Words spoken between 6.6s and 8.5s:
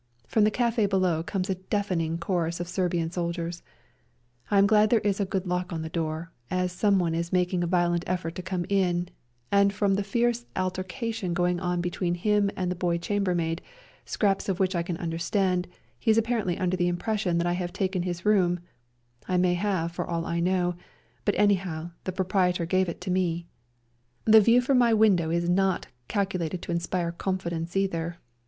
someone is making a violent effort to